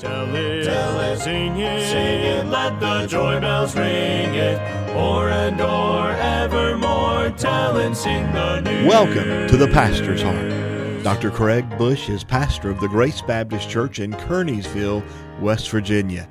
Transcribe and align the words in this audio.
Tell 0.00 0.34
it, 0.34 0.64
tell 0.64 0.98
it, 1.00 1.18
sing 1.18 1.58
it, 1.58 1.86
sing 1.86 2.20
it, 2.22 2.46
let 2.46 2.80
the 2.80 3.06
joy 3.06 3.38
bells 3.38 3.76
ring 3.76 4.34
it. 4.34 4.58
O'er 4.96 5.28
and 5.28 5.60
o'er, 5.60 6.12
evermore, 6.12 7.28
tell 7.36 7.76
and 7.76 7.94
sing 7.94 8.22
the 8.32 8.60
news. 8.62 8.86
Welcome 8.86 9.46
to 9.46 9.58
the 9.58 9.68
Pastor's 9.68 10.22
Heart. 10.22 11.02
Dr. 11.04 11.30
Craig 11.30 11.68
Bush 11.76 12.08
is 12.08 12.24
pastor 12.24 12.70
of 12.70 12.80
the 12.80 12.88
Grace 12.88 13.20
Baptist 13.20 13.68
Church 13.68 13.98
in 13.98 14.12
Kearneysville, 14.12 15.04
West 15.38 15.68
Virginia. 15.68 16.26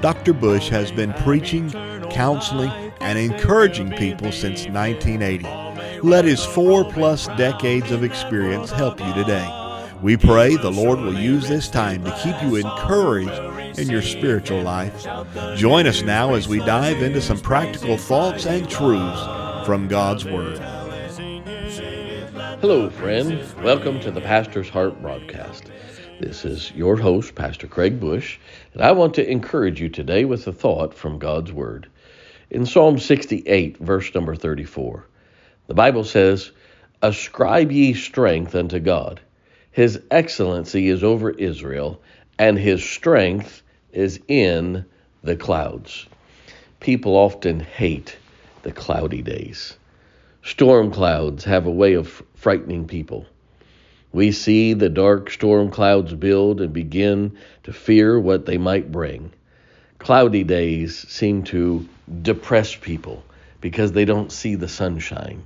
Dr. 0.00 0.32
Bush 0.32 0.68
has 0.70 0.90
been 0.90 1.12
preaching, 1.12 1.70
counseling, 2.10 2.70
and 3.00 3.20
encouraging 3.20 3.92
people 3.92 4.32
since 4.32 4.66
1980. 4.66 6.00
Let 6.00 6.24
his 6.24 6.44
four 6.44 6.84
plus 6.90 7.28
decades 7.36 7.92
of 7.92 8.02
experience 8.02 8.72
help 8.72 8.98
you 8.98 9.14
today. 9.14 9.61
We 10.02 10.16
pray 10.16 10.56
the 10.56 10.68
Lord 10.68 10.98
will 10.98 11.16
use 11.16 11.48
this 11.48 11.68
time 11.68 12.02
to 12.02 12.10
keep 12.24 12.34
you 12.42 12.56
encouraged 12.56 13.78
in 13.78 13.88
your 13.88 14.02
spiritual 14.02 14.60
life. 14.60 15.06
Join 15.54 15.86
us 15.86 16.02
now 16.02 16.34
as 16.34 16.48
we 16.48 16.58
dive 16.58 17.00
into 17.00 17.22
some 17.22 17.38
practical 17.38 17.96
thoughts 17.96 18.44
and 18.44 18.68
truths 18.68 19.64
from 19.64 19.86
God's 19.86 20.24
Word. 20.24 20.58
Hello, 22.58 22.90
friend. 22.90 23.44
Welcome 23.62 24.00
to 24.00 24.10
the 24.10 24.20
Pastor's 24.20 24.68
Heart 24.68 25.00
broadcast. 25.00 25.70
This 26.18 26.44
is 26.44 26.72
your 26.72 26.96
host, 26.96 27.36
Pastor 27.36 27.68
Craig 27.68 28.00
Bush, 28.00 28.40
and 28.72 28.82
I 28.82 28.90
want 28.90 29.14
to 29.14 29.30
encourage 29.30 29.80
you 29.80 29.88
today 29.88 30.24
with 30.24 30.48
a 30.48 30.52
thought 30.52 30.94
from 30.94 31.20
God's 31.20 31.52
Word. 31.52 31.88
In 32.50 32.66
Psalm 32.66 32.98
68, 32.98 33.78
verse 33.78 34.12
number 34.16 34.34
34, 34.34 35.06
the 35.68 35.74
Bible 35.74 36.02
says, 36.02 36.50
Ascribe 37.02 37.70
ye 37.70 37.94
strength 37.94 38.56
unto 38.56 38.80
God. 38.80 39.20
His 39.72 40.00
excellency 40.10 40.88
is 40.88 41.02
over 41.02 41.30
Israel, 41.30 42.00
and 42.38 42.58
his 42.58 42.84
strength 42.84 43.62
is 43.90 44.20
in 44.28 44.84
the 45.24 45.34
clouds. 45.34 46.06
People 46.78 47.16
often 47.16 47.60
hate 47.60 48.16
the 48.62 48.72
cloudy 48.72 49.22
days. 49.22 49.76
Storm 50.42 50.90
clouds 50.90 51.44
have 51.44 51.66
a 51.66 51.70
way 51.70 51.94
of 51.94 52.22
frightening 52.34 52.86
people. 52.86 53.24
We 54.12 54.32
see 54.32 54.74
the 54.74 54.90
dark 54.90 55.30
storm 55.30 55.70
clouds 55.70 56.12
build 56.12 56.60
and 56.60 56.72
begin 56.72 57.38
to 57.62 57.72
fear 57.72 58.20
what 58.20 58.44
they 58.44 58.58
might 58.58 58.92
bring. 58.92 59.32
Cloudy 59.98 60.44
days 60.44 60.98
seem 61.08 61.44
to 61.44 61.88
depress 62.20 62.74
people 62.74 63.24
because 63.62 63.92
they 63.92 64.04
don't 64.04 64.30
see 64.30 64.54
the 64.54 64.68
sunshine. 64.68 65.44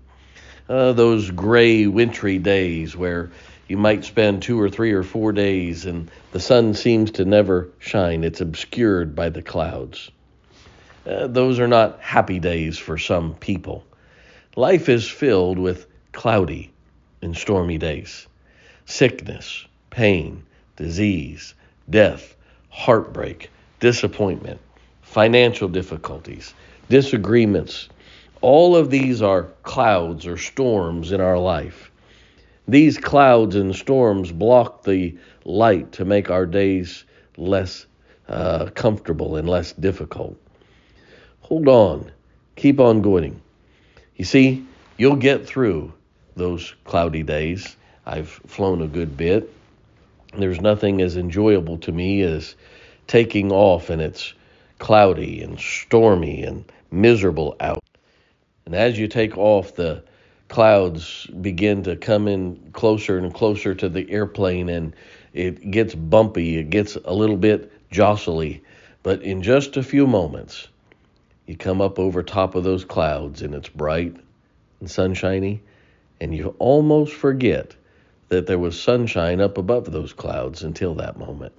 Uh, 0.69 0.92
those 0.95 1.31
gray, 1.31 1.86
wintry 1.86 2.39
days 2.39 2.97
where 2.97 3.31
you 3.69 3.77
might 3.77 4.05
spend 4.05 4.42
two 4.42 4.61
or 4.61 4.70
three 4.70 4.92
or 4.92 5.03
four 5.03 5.33
days 5.33 5.86
and 5.86 6.11
the 6.33 6.41
sun 6.41 6.75
seems 6.75 7.11
to 7.12 7.25
never 7.25 7.69
shine. 7.78 8.23
It's 8.23 8.41
obscured 8.41 9.14
by 9.14 9.28
the 9.28 9.42
clouds. 9.42 10.11
Uh, 11.06 11.27
those 11.27 11.58
are 11.58 11.69
not 11.69 12.00
happy 12.00 12.39
days 12.39 12.78
for 12.78 12.98
some 12.98 13.34
people. 13.34 13.84
Life 14.56 14.89
is 14.89 15.08
filled 15.08 15.58
with 15.58 15.86
cloudy 16.12 16.73
and 17.23 17.36
stormy 17.36 17.78
days. 17.78 18.27
Sickness, 18.86 19.67
pain, 19.91 20.45
disease, 20.77 21.55
death, 21.91 22.36
heartbreak, 22.70 23.51
disappointment, 23.80 24.61
financial 25.03 25.69
difficulties, 25.69 26.55
disagreements. 26.89 27.89
All 28.41 28.77
of 28.77 28.91
these 28.91 29.23
are 29.23 29.45
clouds 29.62 30.27
or 30.27 30.36
storms 30.36 31.12
in 31.12 31.20
our 31.20 31.39
life. 31.39 31.91
These 32.69 32.98
clouds 32.98 33.55
and 33.55 33.75
storms 33.75 34.33
block 34.33 34.83
the 34.83 35.17
light 35.45 35.92
to 35.92 36.05
make 36.05 36.31
our 36.31 36.47
days 36.47 37.05
less 37.36 37.86
uh, 38.28 38.67
comfortable 38.75 39.36
and 39.36 39.48
less 39.48 39.73
difficult. 39.73 40.36
Hold 41.42 41.69
on, 41.69 42.11
keep 42.56 42.81
on 42.81 43.03
going. 43.03 43.41
You 44.17 44.25
see, 44.25 44.67
you'll 44.97 45.17
get 45.17 45.46
through 45.46 45.92
those 46.35 46.74
cloudy 46.85 47.23
days. 47.23 47.77
I've 48.05 48.29
flown 48.29 48.83
a 48.83 48.89
good 48.89 49.17
bit. 49.17 49.52
There's 50.36 50.61
nothing 50.61 51.01
as 51.01 51.17
enjoyable 51.17 51.79
to 51.79 51.92
me 51.92 52.23
as 52.23 52.57
taking 53.07 53.52
off 53.52 53.91
and 53.91 54.02
it's 54.02 54.35
cloudy 54.79 55.41
and 55.41 55.58
stormy 55.61 56.42
and 56.42 56.64
miserable 56.91 57.57
out. 57.61 57.85
And 58.64 58.74
as 58.74 58.98
you 58.98 59.07
take 59.07 59.39
off, 59.39 59.77
the 59.77 60.02
clouds 60.48 61.27
begin 61.40 61.83
to 61.84 61.96
come 61.96 62.29
in 62.29 62.70
closer 62.73 63.18
and 63.18 63.34
closer 63.34 63.74
to 63.74 63.89
the 63.89 64.11
airplane 64.11 64.68
and 64.68 64.95
it 65.33 65.70
gets 65.70 65.95
bumpy, 65.95 66.57
it 66.57 66.70
gets 66.70 66.96
a 67.05 67.12
little 67.12 67.36
bit 67.36 67.73
jostly. 67.90 68.62
But 69.02 69.23
in 69.23 69.42
just 69.42 69.77
a 69.77 69.83
few 69.83 70.06
moments, 70.06 70.68
you 71.46 71.56
come 71.56 71.80
up 71.80 71.98
over 71.98 72.23
top 72.23 72.55
of 72.55 72.64
those 72.64 72.85
clouds 72.85 73.42
and 73.42 73.55
it's 73.55 73.68
bright 73.68 74.17
and 74.80 74.90
sunshiny, 74.90 75.62
and 76.20 76.35
you 76.35 76.55
almost 76.58 77.12
forget 77.12 77.77
that 78.29 78.46
there 78.46 78.58
was 78.58 78.80
sunshine 78.80 79.40
up 79.40 79.58
above 79.58 79.92
those 79.92 80.12
clouds 80.12 80.62
until 80.62 80.95
that 80.95 81.18
moment. 81.18 81.52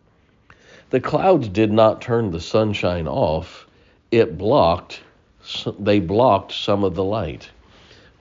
The 0.89 0.99
clouds 0.99 1.47
did 1.49 1.71
not 1.71 2.01
turn 2.01 2.31
the 2.31 2.41
sunshine 2.41 3.07
off, 3.07 3.67
it 4.11 4.37
blocked 4.37 5.01
they 5.79 5.99
blocked 5.99 6.51
some 6.51 6.83
of 6.83 6.95
the 6.95 7.03
light. 7.03 7.49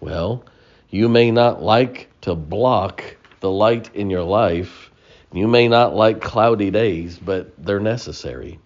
Well, 0.01 0.45
you 0.91 1.09
may 1.09 1.31
not 1.31 1.63
like 1.63 2.09
to 2.23 2.35
block 2.35 3.17
the 3.41 3.51
light 3.51 3.95
in 3.95 4.11
your 4.11 4.23
life. 4.23 4.91
You 5.33 5.49
may 5.49 5.69
not 5.69 5.95
like 5.95 6.21
cloudy 6.21 6.71
days, 6.71 7.19
but 7.19 7.53
they're 7.65 7.81
necessary. 7.81 8.59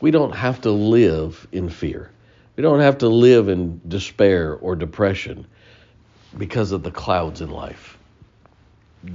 We 0.00 0.10
don't 0.10 0.34
have 0.34 0.60
to 0.62 0.70
live 0.70 1.46
in 1.52 1.68
fear. 1.68 2.10
We 2.56 2.62
don't 2.62 2.80
have 2.80 2.98
to 2.98 3.08
live 3.08 3.48
in 3.48 3.80
despair 3.88 4.54
or 4.54 4.76
depression 4.76 5.46
because 6.36 6.72
of 6.72 6.82
the 6.82 6.90
clouds 6.90 7.40
in 7.40 7.50
life. 7.50 7.96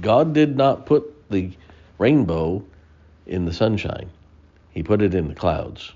God 0.00 0.32
did 0.32 0.56
not 0.56 0.86
put 0.86 1.30
the 1.30 1.52
rainbow 1.98 2.64
in 3.26 3.44
the 3.44 3.52
sunshine, 3.52 4.10
He 4.70 4.82
put 4.82 5.02
it 5.02 5.14
in 5.14 5.28
the 5.28 5.34
clouds. 5.34 5.92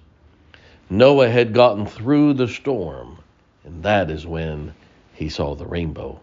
Noah 0.91 1.31
had 1.31 1.55
gotten 1.55 1.87
through 1.87 2.35
the 2.35 2.49
storm, 2.49 3.19
and 3.65 3.83
that 3.83 4.11
is 4.11 4.27
when 4.27 4.75
he 5.23 5.29
saw 5.29 5.55
the 5.55 5.67
rainbow. 5.67 6.21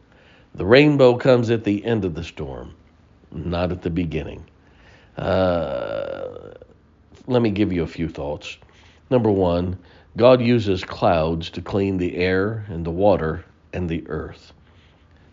The 0.56 0.66
rainbow 0.66 1.16
comes 1.16 1.50
at 1.50 1.64
the 1.64 1.86
end 1.86 2.04
of 2.04 2.16
the 2.16 2.24
storm, 2.24 2.76
not 3.32 3.72
at 3.72 3.82
the 3.82 3.90
beginning. 3.90 4.44
Uh, 5.18 6.54
let 7.26 7.42
me 7.42 7.50
give 7.50 7.72
you 7.72 7.84
a 7.84 7.88
few 7.88 8.10
thoughts. 8.10 8.58
Number 9.10 9.32
one, 9.32 9.78
God 10.18 10.42
uses 10.42 10.84
clouds 10.84 11.50
to 11.52 11.62
clean 11.62 11.98
the 11.98 12.18
air 12.18 12.66
and 12.68 12.86
the 12.86 12.92
water 12.92 13.46
and 13.72 13.88
the 13.88 14.06
earth. 14.10 14.52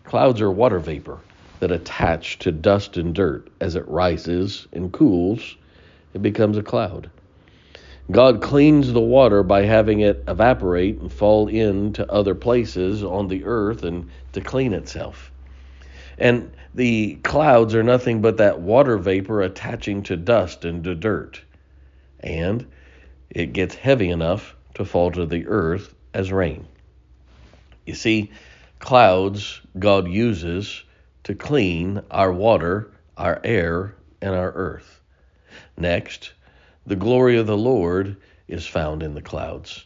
Clouds 0.05 0.39
are 0.39 0.51
water 0.51 0.79
vapor 0.79 1.19
that 1.59 1.71
attach 1.71 2.39
to 2.39 2.51
dust 2.51 2.95
and 2.95 3.13
dirt. 3.13 3.49
As 3.59 3.75
it 3.75 3.87
rises 3.87 4.67
and 4.71 4.93
cools, 4.93 5.57
it 6.13 6.21
becomes 6.21 6.57
a 6.57 6.63
cloud. 6.63 7.09
God 8.09 8.41
cleans 8.41 8.93
the 8.93 9.01
water 9.01 9.43
by 9.43 9.63
having 9.63 9.99
it 9.99 10.23
evaporate 10.27 10.99
and 10.99 11.11
fall 11.11 11.49
into 11.49 12.09
other 12.09 12.35
places 12.35 13.03
on 13.03 13.27
the 13.27 13.43
earth 13.43 13.83
and 13.83 14.09
to 14.31 14.39
clean 14.39 14.73
itself. 14.73 15.31
And 16.17 16.51
the 16.73 17.15
clouds 17.23 17.75
are 17.75 17.83
nothing 17.83 18.21
but 18.21 18.37
that 18.37 18.61
water 18.61 18.97
vapor 18.97 19.41
attaching 19.41 20.03
to 20.03 20.15
dust 20.15 20.63
and 20.63 20.83
to 20.85 20.95
dirt. 20.95 21.41
And 22.21 22.65
it 23.29 23.51
gets 23.51 23.75
heavy 23.75 24.09
enough 24.09 24.55
to 24.75 24.85
fall 24.85 25.11
to 25.11 25.25
the 25.25 25.45
earth 25.47 25.93
as 26.13 26.31
rain. 26.31 26.65
You 27.85 27.93
see, 27.93 28.31
clouds 28.79 29.61
God 29.77 30.07
uses 30.07 30.83
to 31.23 31.35
clean 31.35 32.01
our 32.09 32.31
water, 32.31 32.91
our 33.17 33.41
air, 33.43 33.95
and 34.21 34.33
our 34.33 34.51
earth. 34.53 35.01
Next, 35.77 36.33
the 36.87 36.95
glory 36.95 37.37
of 37.37 37.45
the 37.45 37.57
Lord 37.57 38.15
is 38.47 38.65
found 38.65 39.03
in 39.03 39.13
the 39.13 39.21
clouds. 39.21 39.85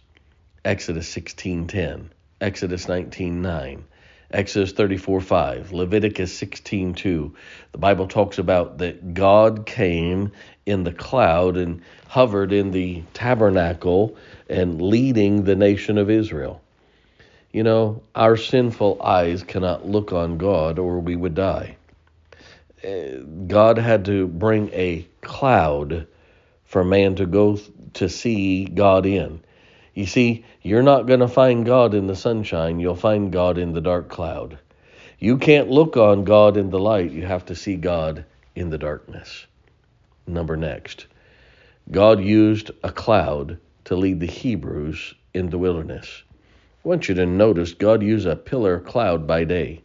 Exodus 0.63 1.09
16:10, 1.09 2.12
Exodus 2.39 2.86
19:9, 2.86 3.86
Exodus 4.30 4.71
34:5, 4.74 5.71
Leviticus 5.71 6.31
16:2. 6.31 7.33
The 7.71 7.77
Bible 7.80 8.07
talks 8.07 8.38
about 8.38 8.77
that 8.77 9.15
God 9.15 9.65
came 9.65 10.31
in 10.68 10.83
the 10.83 10.94
cloud 10.94 11.57
and 11.57 11.81
hovered 12.07 12.53
in 12.53 12.69
the 12.69 13.01
tabernacle 13.15 14.15
and 14.48 14.80
leading 14.80 15.44
the 15.44 15.56
nation 15.56 15.98
of 15.98 16.12
Israel. 16.12 16.62
You 17.51 17.63
know, 17.63 18.03
our 18.13 18.38
sinful 18.38 19.01
eyes 19.01 19.42
cannot 19.42 19.88
look 19.88 20.13
on 20.13 20.38
God 20.38 20.77
or 20.77 21.00
we 21.00 21.15
would 21.15 21.33
die. 21.33 21.77
Eh, 22.83 23.18
God 23.48 23.80
had 23.80 24.06
to 24.06 24.27
bring 24.27 24.69
a 24.74 25.07
cloud 25.21 26.06
for 26.71 26.85
man 26.85 27.15
to 27.15 27.25
go 27.25 27.59
to 27.95 28.07
see 28.07 28.63
God 28.63 29.06
in. 29.06 29.41
You 29.94 30.06
see, 30.06 30.45
you're 30.62 30.81
not 30.81 31.06
going 31.06 31.19
to 31.19 31.27
find 31.27 31.65
God 31.65 31.94
in 31.94 32.07
the 32.07 32.15
sunshine, 32.15 32.79
you'll 32.79 32.95
find 32.95 33.29
God 33.29 33.57
in 33.57 33.73
the 33.73 33.81
dark 33.81 34.07
cloud. 34.07 34.57
You 35.19 35.38
can't 35.38 35.69
look 35.69 35.97
on 35.97 36.23
God 36.23 36.56
in 36.56 36.69
the 36.69 36.79
light, 36.79 37.12
you 37.12 37.25
have 37.25 37.45
to 37.47 37.57
see 37.57 37.75
God 37.75 38.23
in 38.56 38.69
the 38.69 38.77
darkness. 38.77 39.47
Number 40.25 40.56
next. 40.56 41.07
God 41.91 42.23
used 42.23 42.71
a 42.85 42.91
cloud 42.91 43.57
to 43.83 43.97
lead 43.97 44.21
the 44.21 44.25
Hebrews 44.25 45.13
in 45.33 45.50
the 45.50 45.57
wilderness. 45.57 46.24
I 46.85 46.88
want 46.88 47.09
you 47.09 47.15
to 47.15 47.25
notice 47.25 47.74
God 47.74 48.01
used 48.01 48.25
a 48.25 48.38
pillar 48.38 48.79
cloud 48.79 49.27
by 49.27 49.44
day. 49.44 49.81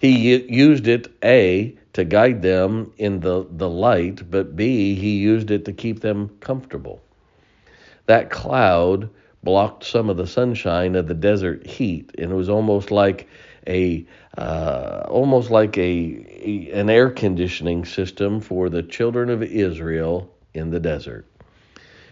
He 0.00 0.36
used 0.36 0.86
it, 0.86 1.12
A, 1.24 1.76
to 1.94 2.04
guide 2.04 2.42
them 2.42 2.92
in 2.98 3.20
the, 3.20 3.46
the 3.50 3.70
light, 3.70 4.30
but 4.30 4.56
B, 4.56 4.94
he 4.94 5.16
used 5.16 5.50
it 5.50 5.64
to 5.64 5.72
keep 5.72 6.00
them 6.00 6.30
comfortable. 6.40 7.00
That 8.06 8.30
cloud 8.30 9.08
blocked 9.42 9.84
some 9.84 10.10
of 10.10 10.16
the 10.16 10.26
sunshine 10.26 10.96
of 10.96 11.06
the 11.06 11.14
desert 11.14 11.66
heat, 11.66 12.10
and 12.18 12.32
it 12.32 12.34
was 12.34 12.48
almost 12.48 12.90
like 12.90 13.28
a 13.66 14.04
uh, 14.36 15.06
almost 15.08 15.50
like 15.50 15.78
a, 15.78 15.80
a 15.82 16.70
an 16.72 16.90
air 16.90 17.10
conditioning 17.10 17.84
system 17.84 18.40
for 18.40 18.68
the 18.68 18.82
children 18.82 19.30
of 19.30 19.42
Israel 19.42 20.30
in 20.54 20.70
the 20.70 20.80
desert. 20.80 21.26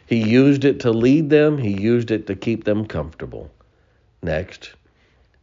He 0.06 0.22
used 0.22 0.64
it 0.64 0.80
to 0.80 0.90
lead 0.90 1.30
them. 1.30 1.58
He 1.58 1.72
used 1.72 2.10
it 2.10 2.26
to 2.26 2.36
keep 2.36 2.64
them 2.64 2.86
comfortable. 2.86 3.50
Next, 4.22 4.74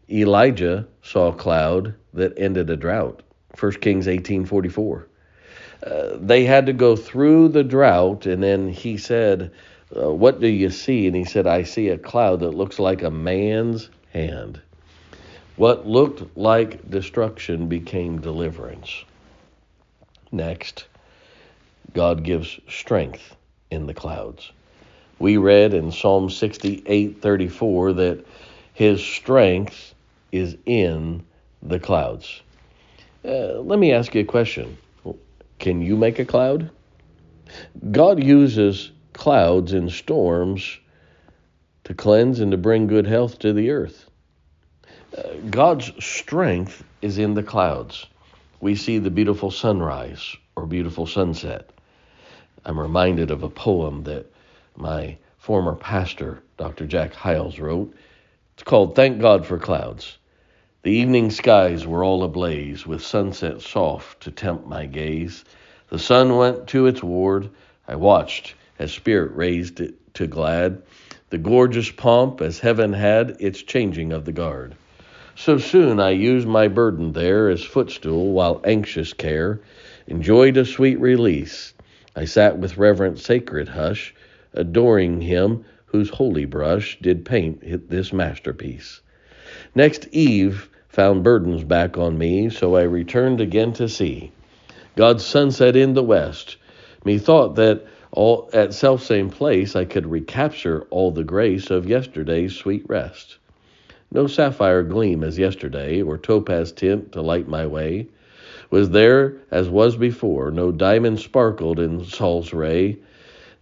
Elijah 0.09 0.87
saw 1.01 1.29
a 1.29 1.35
cloud 1.35 1.93
that 2.13 2.33
ended 2.37 2.69
a 2.69 2.75
drought. 2.75 3.21
1 3.57 3.71
Kings 3.73 4.07
18:44. 4.07 5.05
Uh, 5.81 6.17
they 6.19 6.43
had 6.43 6.65
to 6.65 6.73
go 6.73 6.95
through 6.95 7.49
the 7.49 7.63
drought, 7.63 8.25
and 8.25 8.43
then 8.43 8.69
he 8.69 8.97
said, 8.97 9.51
uh, 9.95 10.13
What 10.13 10.39
do 10.39 10.47
you 10.47 10.69
see? 10.69 11.07
And 11.07 11.15
he 11.15 11.23
said, 11.23 11.47
I 11.47 11.63
see 11.63 11.89
a 11.89 11.97
cloud 11.97 12.41
that 12.41 12.51
looks 12.51 12.79
like 12.79 13.01
a 13.01 13.09
man's 13.09 13.89
hand. 14.11 14.59
What 15.55 15.87
looked 15.87 16.37
like 16.37 16.89
destruction 16.89 17.67
became 17.67 18.21
deliverance. 18.21 19.03
Next, 20.31 20.85
God 21.93 22.23
gives 22.23 22.59
strength 22.67 23.35
in 23.71 23.87
the 23.87 23.93
clouds. 23.93 24.51
We 25.17 25.37
read 25.37 25.73
in 25.73 25.91
Psalm 25.91 26.29
68:34 26.29 27.95
that 27.95 28.25
his 28.73 29.03
strength 29.03 29.93
is 30.31 30.55
in 30.65 31.23
the 31.61 31.79
clouds. 31.79 32.41
Uh, 33.23 33.59
let 33.59 33.79
me 33.79 33.91
ask 33.91 34.15
you 34.15 34.21
a 34.21 34.25
question. 34.25 34.77
Can 35.59 35.81
you 35.81 35.97
make 35.97 36.19
a 36.19 36.25
cloud? 36.25 36.71
God 37.91 38.23
uses 38.23 38.91
clouds 39.13 39.73
and 39.73 39.91
storms 39.91 40.79
to 41.83 41.93
cleanse 41.93 42.39
and 42.39 42.51
to 42.51 42.57
bring 42.57 42.87
good 42.87 43.07
health 43.07 43.39
to 43.39 43.51
the 43.51 43.71
earth. 43.71 44.09
Uh, 45.17 45.33
God's 45.49 45.91
strength 46.03 46.83
is 47.01 47.17
in 47.17 47.33
the 47.33 47.43
clouds. 47.43 48.05
We 48.61 48.75
see 48.75 48.99
the 48.99 49.09
beautiful 49.09 49.51
sunrise 49.51 50.35
or 50.55 50.65
beautiful 50.65 51.07
sunset. 51.07 51.69
I'm 52.63 52.79
reminded 52.79 53.31
of 53.31 53.43
a 53.43 53.49
poem 53.49 54.03
that 54.03 54.31
my 54.75 55.17
former 55.37 55.75
pastor, 55.75 56.43
Dr. 56.57 56.85
Jack 56.85 57.13
Hyles, 57.13 57.59
wrote. 57.59 57.93
It's 58.53 58.63
called 58.63 58.95
Thank 58.95 59.19
God 59.19 59.45
for 59.45 59.57
Clouds. 59.57 60.18
The 60.81 60.91
evening 60.91 61.29
skies 61.29 61.85
were 61.85 62.05
all 62.05 62.23
ablaze 62.23 62.87
with 62.87 63.01
sunset 63.01 63.59
soft 63.59 64.23
to 64.23 64.31
tempt 64.31 64.65
my 64.65 64.85
gaze. 64.85 65.43
The 65.89 65.99
sun 65.99 66.37
went 66.37 66.67
to 66.67 66.85
its 66.85 67.03
ward. 67.03 67.49
I 67.85 67.97
watched 67.97 68.55
as 68.79 68.93
spirit 68.93 69.35
raised 69.35 69.81
it 69.81 69.95
to 70.13 70.25
glad 70.25 70.81
the 71.31 71.37
gorgeous 71.37 71.91
pomp 71.91 72.39
as 72.39 72.59
heaven 72.59 72.93
had 72.93 73.35
its 73.41 73.61
changing 73.61 74.13
of 74.13 74.23
the 74.23 74.31
guard. 74.31 74.73
So 75.35 75.57
soon 75.57 75.99
I 75.99 76.11
used 76.11 76.47
my 76.47 76.69
burden 76.69 77.11
there 77.11 77.49
as 77.49 77.61
footstool 77.61 78.31
while 78.31 78.61
anxious 78.63 79.11
care 79.11 79.59
enjoyed 80.07 80.55
a 80.55 80.63
sweet 80.63 80.99
release. 81.01 81.73
I 82.15 82.23
sat 82.23 82.57
with 82.57 82.77
reverent 82.77 83.19
sacred 83.19 83.67
hush, 83.67 84.15
adoring 84.53 85.19
him 85.19 85.65
whose 85.87 86.09
holy 86.09 86.45
brush 86.45 86.97
did 87.01 87.25
paint 87.25 87.89
this 87.89 88.13
masterpiece. 88.13 89.01
Next 89.75 90.07
eve 90.11 90.68
found 90.89 91.23
burdens 91.23 91.63
back 91.63 91.97
on 91.97 92.17
me, 92.17 92.49
so 92.49 92.75
I 92.75 92.81
returned 92.81 93.39
again 93.39 93.73
to 93.73 93.87
see. 93.87 94.31
God's 94.95 95.23
sunset 95.23 95.75
in 95.75 95.93
the 95.93 96.03
west. 96.03 96.57
Methought 97.05 97.55
that 97.55 97.85
all 98.11 98.49
at 98.53 98.73
self 98.73 99.03
same 99.03 99.29
place 99.29 99.75
I 99.75 99.85
could 99.85 100.07
recapture 100.07 100.87
all 100.89 101.11
the 101.11 101.23
grace 101.23 101.69
of 101.69 101.87
yesterday's 101.87 102.55
sweet 102.55 102.83
rest. 102.89 103.37
No 104.11 104.25
sapphire 104.25 104.81
gleam 104.81 105.23
as 105.23 105.37
yesterday, 105.37 106.01
or 106.01 106.17
topaz 106.17 106.71
tint 106.71 107.11
to 107.11 107.21
light 107.21 107.47
my 107.47 107.67
way, 107.67 108.07
was 108.71 108.89
there 108.89 109.37
as 109.51 109.69
was 109.69 109.95
before. 109.95 110.49
No 110.49 110.71
diamond 110.71 111.19
sparkled 111.19 111.79
in 111.79 112.03
Sol's 112.03 112.51
ray. 112.51 112.97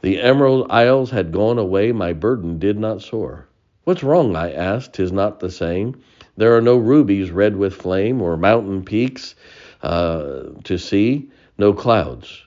The 0.02 0.22
emerald 0.22 0.68
isles 0.70 1.12
had 1.12 1.34
gone 1.34 1.60
away, 1.60 1.92
my 1.92 2.14
burden 2.14 2.58
did 2.58 2.80
not 2.80 3.02
soar. 3.02 3.48
What's 3.84 4.04
wrong? 4.04 4.36
I 4.36 4.54
asked. 4.54 4.94
Tis 4.94 5.12
not 5.12 5.42
the 5.42 5.52
same. 5.52 6.02
There 6.38 6.56
are 6.56 6.62
no 6.62 6.78
rubies 6.78 7.32
red 7.32 7.58
with 7.58 7.74
flame, 7.74 8.22
or 8.22 8.38
mountain 8.38 8.84
peaks 8.84 9.36
uh, 9.82 10.44
to 10.64 10.78
see, 10.78 11.30
no 11.58 11.74
clouds. 11.74 12.46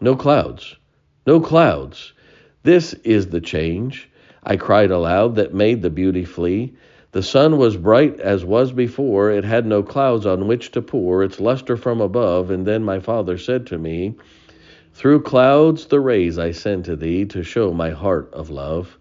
No 0.00 0.14
clouds. 0.14 0.76
No 1.26 1.40
clouds. 1.40 2.12
This 2.62 2.92
is 3.04 3.28
the 3.28 3.40
change. 3.40 4.08
I 4.44 4.56
cried 4.56 4.90
aloud 4.90 5.36
that 5.36 5.54
made 5.54 5.82
the 5.82 5.90
beauty 5.90 6.24
flee. 6.24 6.74
The 7.12 7.22
sun 7.22 7.58
was 7.58 7.76
bright 7.76 8.18
as 8.20 8.44
was 8.44 8.72
before, 8.72 9.30
it 9.30 9.44
had 9.44 9.66
no 9.66 9.82
clouds 9.82 10.24
on 10.24 10.46
which 10.46 10.70
to 10.72 10.82
pour 10.82 11.22
its 11.22 11.40
luster 11.40 11.76
from 11.76 12.00
above, 12.00 12.50
and 12.50 12.66
then 12.66 12.82
my 12.82 13.00
father 13.00 13.36
said 13.36 13.66
to 13.66 13.78
me, 13.78 14.14
Through 14.94 15.22
clouds 15.22 15.86
the 15.86 16.00
rays 16.00 16.38
I 16.38 16.52
send 16.52 16.86
to 16.86 16.96
thee 16.96 17.26
to 17.26 17.42
show 17.42 17.72
my 17.72 17.90
heart 17.90 18.32
of 18.32 18.48
love. 18.50 18.98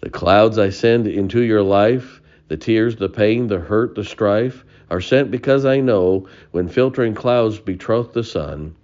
The 0.00 0.10
clouds 0.10 0.58
I 0.58 0.70
send 0.70 1.06
into 1.06 1.42
your 1.42 1.62
life, 1.62 2.22
the 2.48 2.56
tears, 2.56 2.96
the 2.96 3.08
pain, 3.08 3.46
the 3.48 3.58
hurt, 3.58 3.94
the 3.94 4.04
strife, 4.04 4.64
are 4.90 5.00
sent 5.00 5.30
because 5.30 5.64
I 5.64 5.80
know 5.80 6.28
when 6.50 6.68
filtering 6.68 7.14
clouds 7.14 7.58
betroth 7.58 8.12
the 8.12 8.24
sun, 8.24 8.74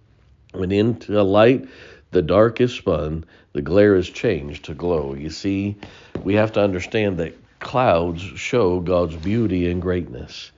when 0.52 0.72
into 0.72 1.22
light 1.22 1.68
the 2.10 2.22
dark 2.22 2.60
is 2.60 2.72
spun, 2.72 3.24
the 3.52 3.62
glare 3.62 3.96
is 3.96 4.08
changed 4.08 4.64
to 4.64 4.74
glow. 4.74 5.14
You 5.14 5.30
see, 5.30 5.76
we 6.22 6.34
have 6.34 6.52
to 6.52 6.60
understand 6.60 7.18
that 7.18 7.36
clouds 7.60 8.22
show 8.22 8.80
God's 8.80 9.16
beauty 9.16 9.70
and 9.70 9.82
greatness. 9.82 10.50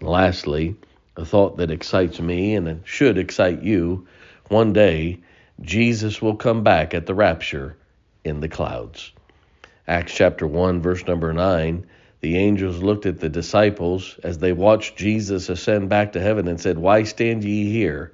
And 0.00 0.08
lastly, 0.08 0.76
a 1.16 1.24
thought 1.24 1.58
that 1.58 1.70
excites 1.70 2.20
me 2.20 2.54
and 2.54 2.80
should 2.84 3.18
excite 3.18 3.62
you 3.62 4.06
one 4.48 4.72
day, 4.72 5.20
Jesus 5.60 6.22
will 6.22 6.36
come 6.36 6.64
back 6.64 6.94
at 6.94 7.06
the 7.06 7.14
rapture 7.14 7.76
in 8.24 8.40
the 8.40 8.48
clouds. 8.48 9.12
Acts 9.86 10.14
chapter 10.14 10.46
1, 10.46 10.80
verse 10.80 11.06
number 11.06 11.32
9 11.32 11.86
the 12.20 12.36
angels 12.36 12.82
looked 12.82 13.06
at 13.06 13.20
the 13.20 13.28
disciples 13.28 14.18
as 14.22 14.38
they 14.38 14.52
watched 14.52 14.96
Jesus 14.96 15.48
ascend 15.48 15.88
back 15.88 16.12
to 16.12 16.20
heaven 16.20 16.48
and 16.48 16.60
said, 16.60 16.78
Why 16.78 17.04
stand 17.04 17.44
ye 17.44 17.70
here? 17.70 18.12